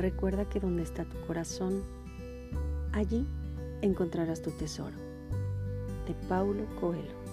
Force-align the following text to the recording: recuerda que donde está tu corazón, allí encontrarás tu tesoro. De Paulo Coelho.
recuerda 0.00 0.48
que 0.48 0.60
donde 0.60 0.82
está 0.82 1.04
tu 1.04 1.20
corazón, 1.26 1.82
allí 2.92 3.26
encontrarás 3.82 4.42
tu 4.42 4.50
tesoro. 4.50 4.96
De 6.06 6.14
Paulo 6.28 6.64
Coelho. 6.80 7.29